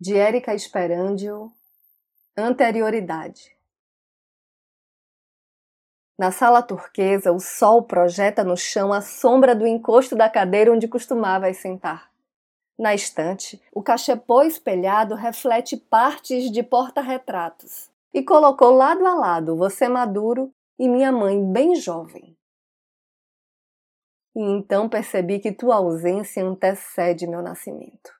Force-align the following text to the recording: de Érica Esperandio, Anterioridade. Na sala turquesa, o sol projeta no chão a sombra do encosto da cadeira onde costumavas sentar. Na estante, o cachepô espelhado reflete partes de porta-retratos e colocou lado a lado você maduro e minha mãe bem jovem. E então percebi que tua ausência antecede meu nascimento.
de 0.00 0.16
Érica 0.16 0.54
Esperandio, 0.54 1.52
Anterioridade. 2.34 3.54
Na 6.18 6.32
sala 6.32 6.62
turquesa, 6.62 7.30
o 7.30 7.38
sol 7.38 7.82
projeta 7.82 8.42
no 8.42 8.56
chão 8.56 8.94
a 8.94 9.02
sombra 9.02 9.54
do 9.54 9.66
encosto 9.66 10.16
da 10.16 10.30
cadeira 10.30 10.72
onde 10.72 10.88
costumavas 10.88 11.58
sentar. 11.58 12.10
Na 12.78 12.94
estante, 12.94 13.62
o 13.74 13.82
cachepô 13.82 14.42
espelhado 14.42 15.14
reflete 15.14 15.76
partes 15.76 16.50
de 16.50 16.62
porta-retratos 16.62 17.90
e 18.14 18.22
colocou 18.22 18.70
lado 18.70 19.06
a 19.06 19.12
lado 19.12 19.54
você 19.54 19.86
maduro 19.86 20.50
e 20.78 20.88
minha 20.88 21.12
mãe 21.12 21.44
bem 21.52 21.74
jovem. 21.74 22.34
E 24.34 24.40
então 24.40 24.88
percebi 24.88 25.40
que 25.40 25.52
tua 25.52 25.76
ausência 25.76 26.42
antecede 26.42 27.26
meu 27.26 27.42
nascimento. 27.42 28.19